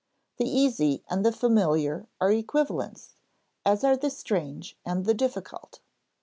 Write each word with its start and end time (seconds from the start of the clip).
The 0.37 0.49
easy 0.49 1.03
and 1.11 1.23
the 1.23 1.31
familiar 1.31 2.07
are 2.19 2.31
equivalents, 2.31 3.13
as 3.63 3.83
are 3.83 3.95
the 3.95 4.09
strange 4.09 4.75
and 4.83 5.05
the 5.05 5.13
difficult. 5.13 5.79